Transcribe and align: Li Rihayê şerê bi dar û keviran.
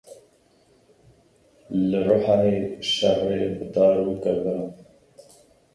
Li 1.87 1.99
Rihayê 2.07 2.59
şerê 2.93 3.39
bi 3.57 3.65
dar 3.73 3.97
û 4.09 4.13
keviran. 4.23 4.67